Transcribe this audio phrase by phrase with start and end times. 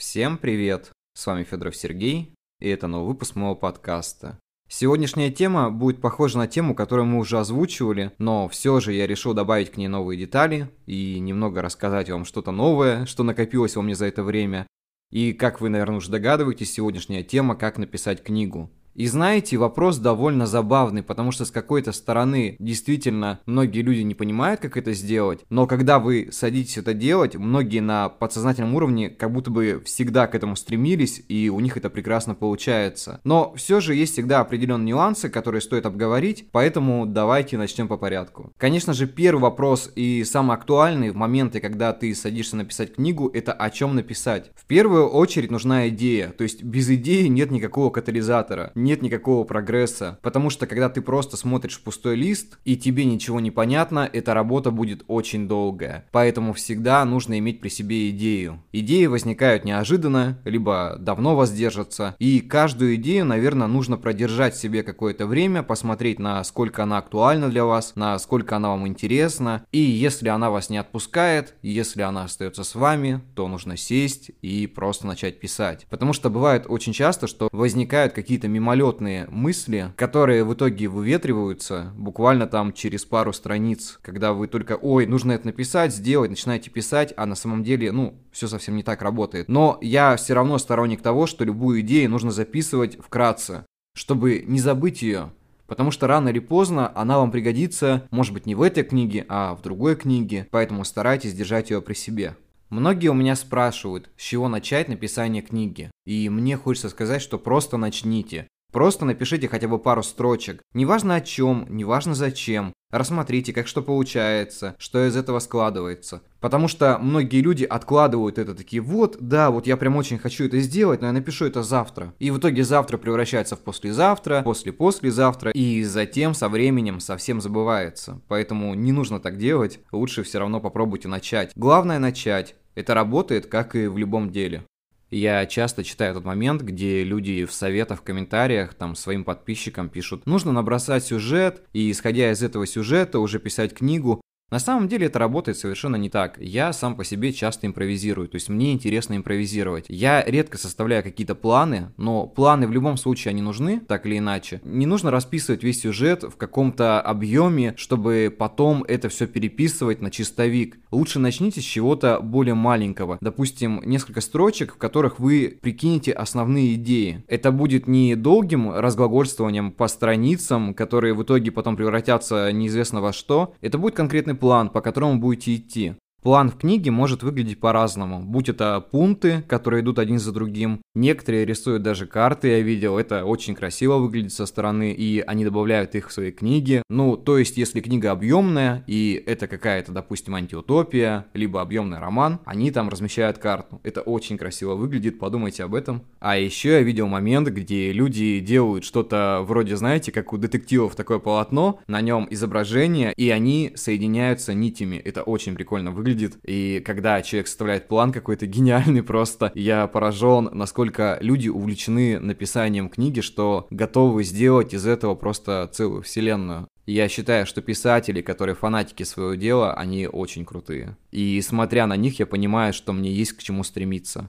[0.00, 0.92] Всем привет!
[1.12, 4.38] С вами Федоров Сергей, и это новый выпуск моего подкаста.
[4.66, 9.34] Сегодняшняя тема будет похожа на тему, которую мы уже озвучивали, но все же я решил
[9.34, 13.94] добавить к ней новые детали и немного рассказать вам что-то новое, что накопилось во мне
[13.94, 14.66] за это время.
[15.10, 18.70] И, как вы, наверное, уже догадываетесь, сегодняшняя тема «Как написать книгу».
[18.94, 24.60] И знаете, вопрос довольно забавный, потому что с какой-то стороны действительно многие люди не понимают,
[24.60, 29.50] как это сделать, но когда вы садитесь это делать, многие на подсознательном уровне как будто
[29.50, 33.20] бы всегда к этому стремились, и у них это прекрасно получается.
[33.24, 38.52] Но все же есть всегда определенные нюансы, которые стоит обговорить, поэтому давайте начнем по порядку.
[38.58, 43.52] Конечно же, первый вопрос и самый актуальный в моменты, когда ты садишься написать книгу, это
[43.52, 44.50] о чем написать.
[44.54, 50.18] В первую очередь нужна идея, то есть без идеи нет никакого катализатора нет никакого прогресса.
[50.22, 54.70] Потому что когда ты просто смотришь пустой лист и тебе ничего не понятно, эта работа
[54.70, 56.06] будет очень долгая.
[56.12, 58.62] Поэтому всегда нужно иметь при себе идею.
[58.72, 62.14] Идеи возникают неожиданно, либо давно воздержатся.
[62.18, 67.92] И каждую идею, наверное, нужно продержать себе какое-то время, посмотреть, насколько она актуальна для вас,
[67.94, 69.64] насколько она вам интересна.
[69.72, 74.66] И если она вас не отпускает, если она остается с вами, то нужно сесть и
[74.66, 75.86] просто начать писать.
[75.90, 81.92] Потому что бывает очень часто, что возникают какие-то мимо мимолетные мысли, которые в итоге выветриваются
[81.96, 87.12] буквально там через пару страниц, когда вы только, ой, нужно это написать, сделать, начинаете писать,
[87.16, 89.48] а на самом деле, ну, все совсем не так работает.
[89.48, 95.02] Но я все равно сторонник того, что любую идею нужно записывать вкратце, чтобы не забыть
[95.02, 95.32] ее,
[95.66, 99.54] Потому что рано или поздно она вам пригодится, может быть, не в этой книге, а
[99.54, 102.34] в другой книге, поэтому старайтесь держать ее при себе.
[102.70, 105.90] Многие у меня спрашивают, с чего начать написание книги.
[106.06, 108.46] И мне хочется сказать, что просто начните.
[108.72, 110.62] Просто напишите хотя бы пару строчек.
[110.74, 112.72] Неважно о чем, неважно зачем.
[112.90, 116.22] Рассмотрите, как что получается, что из этого складывается.
[116.40, 120.58] Потому что многие люди откладывают это такие, вот, да, вот я прям очень хочу это
[120.58, 122.14] сделать, но я напишу это завтра.
[122.18, 128.20] И в итоге завтра превращается в послезавтра, после-послезавтра, и затем со временем совсем забывается.
[128.26, 131.52] Поэтому не нужно так делать, лучше все равно попробуйте начать.
[131.54, 132.56] Главное начать.
[132.74, 134.64] Это работает, как и в любом деле.
[135.10, 140.24] Я часто читаю этот момент, где люди в советах, в комментариях там своим подписчикам пишут,
[140.26, 144.20] нужно набросать сюжет и исходя из этого сюжета уже писать книгу.
[144.50, 146.36] На самом деле это работает совершенно не так.
[146.40, 149.86] Я сам по себе часто импровизирую, то есть мне интересно импровизировать.
[149.88, 154.60] Я редко составляю какие-то планы, но планы в любом случае они нужны, так или иначе.
[154.64, 160.78] Не нужно расписывать весь сюжет в каком-то объеме, чтобы потом это все переписывать на чистовик.
[160.90, 163.18] Лучше начните с чего-то более маленького.
[163.20, 167.22] Допустим, несколько строчек, в которых вы прикинете основные идеи.
[167.28, 173.54] Это будет не долгим разглагольствованием по страницам, которые в итоге потом превратятся неизвестно во что.
[173.60, 175.94] Это будет конкретный план, по которому будете идти.
[176.22, 180.82] План в книге может выглядеть по-разному, будь это пункты, которые идут один за другим.
[180.94, 185.94] Некоторые рисуют даже карты, я видел, это очень красиво выглядит со стороны, и они добавляют
[185.94, 186.82] их в свои книги.
[186.90, 192.70] Ну, то есть, если книга объемная, и это какая-то, допустим, антиутопия, либо объемный роман, они
[192.70, 193.80] там размещают карту.
[193.82, 196.02] Это очень красиво выглядит, подумайте об этом.
[196.18, 201.18] А еще я видел момент, где люди делают что-то вроде, знаете, как у детективов такое
[201.18, 204.96] полотно, на нем изображение, и они соединяются нитями.
[204.96, 206.38] Это очень прикольно выглядит выглядит.
[206.44, 213.20] И когда человек составляет план какой-то гениальный просто, я поражен, насколько люди увлечены написанием книги,
[213.20, 216.68] что готовы сделать из этого просто целую вселенную.
[216.86, 220.96] Я считаю, что писатели, которые фанатики своего дела, они очень крутые.
[221.12, 224.26] И смотря на них, я понимаю, что мне есть к чему стремиться.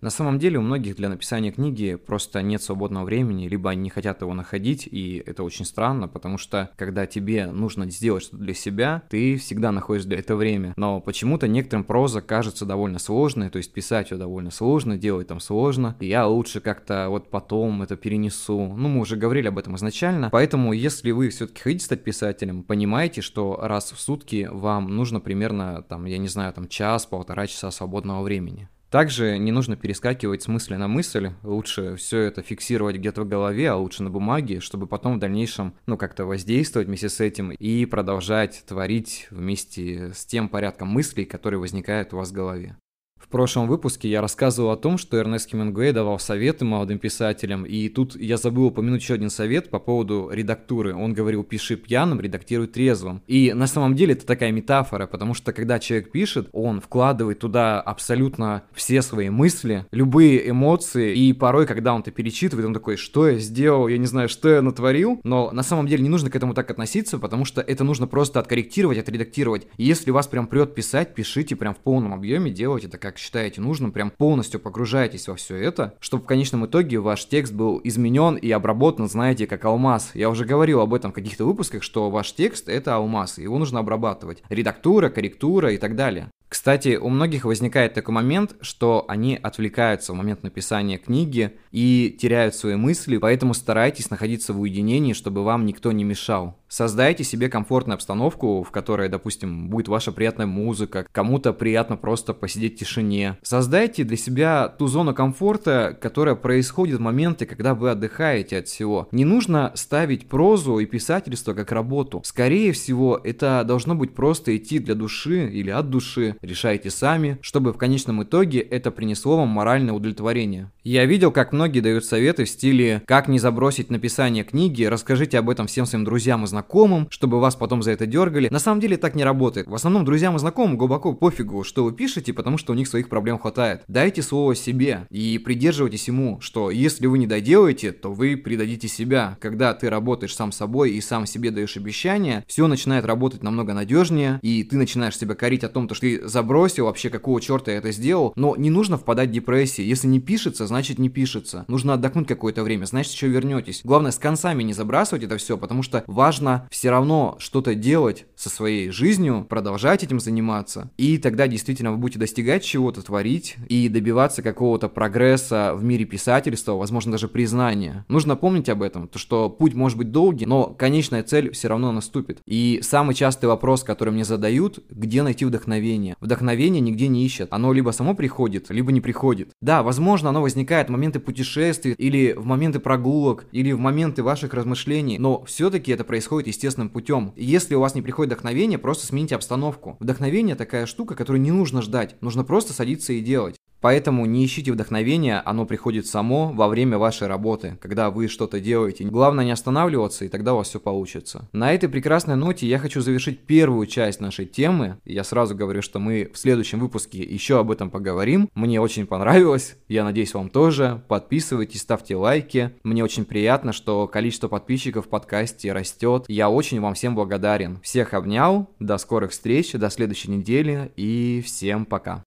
[0.00, 3.90] На самом деле у многих для написания книги просто нет свободного времени, либо они не
[3.90, 8.54] хотят его находить, и это очень странно, потому что когда тебе нужно сделать что-то для
[8.54, 10.74] себя, ты всегда находишь для этого время.
[10.76, 15.40] Но почему-то некоторым проза кажется довольно сложной, то есть писать ее довольно сложно, делать там
[15.40, 15.96] сложно.
[16.00, 18.74] И я лучше как-то вот потом это перенесу.
[18.76, 20.28] Ну, мы уже говорили об этом изначально.
[20.30, 25.82] Поэтому, если вы все-таки хотите стать писателем, понимайте, что раз в сутки вам нужно примерно,
[25.82, 28.68] там, я не знаю, там час-полтора часа свободного времени.
[28.90, 33.70] Также не нужно перескакивать с мысли на мысль, лучше все это фиксировать где-то в голове,
[33.70, 37.84] а лучше на бумаге, чтобы потом в дальнейшем, ну, как-то воздействовать вместе с этим и
[37.84, 42.76] продолжать творить вместе с тем порядком мыслей, которые возникают у вас в голове.
[43.26, 47.88] В прошлом выпуске я рассказывал о том, что Эрнест Хемингуэй давал советы молодым писателям, и
[47.88, 50.94] тут я забыл упомянуть еще один совет по поводу редактуры.
[50.94, 53.22] Он говорил, пиши пьяным, редактируй трезвым.
[53.26, 57.80] И на самом деле это такая метафора, потому что когда человек пишет, он вкладывает туда
[57.80, 63.28] абсолютно все свои мысли, любые эмоции, и порой, когда он это перечитывает, он такой, что
[63.28, 66.36] я сделал, я не знаю, что я натворил, но на самом деле не нужно к
[66.36, 69.66] этому так относиться, потому что это нужно просто откорректировать, отредактировать.
[69.78, 73.92] Если вас прям прет писать, пишите прям в полном объеме, делайте это как считаете нужным,
[73.92, 78.50] прям полностью погружаетесь во все это, чтобы в конечном итоге ваш текст был изменен и
[78.50, 80.10] обработан, знаете, как алмаз.
[80.14, 83.80] Я уже говорил об этом в каких-то выпусках, что ваш текст это алмаз, его нужно
[83.80, 84.42] обрабатывать.
[84.48, 86.30] Редактура, корректура и так далее.
[86.48, 92.54] Кстати, у многих возникает такой момент, что они отвлекаются в момент написания книги и теряют
[92.54, 96.56] свои мысли, поэтому старайтесь находиться в уединении, чтобы вам никто не мешал.
[96.68, 102.76] Создайте себе комфортную обстановку, в которой, допустим, будет ваша приятная музыка, кому-то приятно просто посидеть
[102.76, 103.38] в тишине.
[103.42, 109.08] Создайте для себя ту зону комфорта, которая происходит в моменты, когда вы отдыхаете от всего.
[109.12, 112.22] Не нужно ставить прозу и писательство как работу.
[112.24, 116.36] Скорее всего, это должно быть просто идти для души или от души.
[116.42, 120.70] Решайте сами, чтобы в конечном итоге это принесло вам моральное удовлетворение.
[120.82, 125.50] Я видел, как многие дают советы в стиле «Как не забросить написание книги, расскажите об
[125.50, 128.48] этом всем своим друзьям и знакомым, чтобы вас потом за это дергали.
[128.48, 129.66] На самом деле так не работает.
[129.66, 133.10] В основном друзьям и знакомым глубоко пофигу, что вы пишете, потому что у них своих
[133.10, 133.82] проблем хватает.
[133.88, 139.36] Дайте слово себе и придерживайтесь ему, что если вы не доделаете, то вы предадите себя.
[139.38, 144.38] Когда ты работаешь сам собой и сам себе даешь обещания, все начинает работать намного надежнее,
[144.42, 147.92] и ты начинаешь себя корить о том, что ты забросил, вообще какого черта я это
[147.92, 148.32] сделал.
[148.34, 149.86] Но не нужно впадать в депрессию.
[149.86, 151.66] Если не пишется, значит не пишется.
[151.68, 153.82] Нужно отдохнуть какое-то время, значит еще вернетесь.
[153.84, 158.26] Главное с концами не забрасывать это все, потому что важно нужно все равно что-то делать
[158.36, 163.88] со своей жизнью, продолжать этим заниматься, и тогда действительно вы будете достигать чего-то, творить и
[163.88, 168.04] добиваться какого-то прогресса в мире писательства, возможно, даже признания.
[168.08, 171.92] Нужно помнить об этом, то что путь может быть долгий, но конечная цель все равно
[171.92, 172.38] наступит.
[172.46, 176.16] И самый частый вопрос, который мне задают, где найти вдохновение?
[176.20, 177.48] Вдохновение нигде не ищет.
[177.50, 179.50] Оно либо само приходит, либо не приходит.
[179.60, 184.54] Да, возможно, оно возникает в моменты путешествий, или в моменты прогулок, или в моменты ваших
[184.54, 187.32] размышлений, но все-таки это происходит происходит естественным путем.
[187.36, 189.96] И если у вас не приходит вдохновение, просто смените обстановку.
[190.00, 193.56] Вдохновение такая штука, которую не нужно ждать, нужно просто садиться и делать.
[193.80, 199.04] Поэтому не ищите вдохновения, оно приходит само во время вашей работы, когда вы что-то делаете.
[199.04, 201.48] Главное не останавливаться, и тогда у вас все получится.
[201.52, 204.98] На этой прекрасной ноте я хочу завершить первую часть нашей темы.
[205.04, 208.48] Я сразу говорю, что мы в следующем выпуске еще об этом поговорим.
[208.54, 211.02] Мне очень понравилось, я надеюсь вам тоже.
[211.08, 212.72] Подписывайтесь, ставьте лайки.
[212.82, 216.24] Мне очень приятно, что количество подписчиков в подкасте растет.
[216.28, 217.78] Я очень вам всем благодарен.
[217.82, 222.24] Всех обнял, до скорых встреч, до следующей недели и всем пока.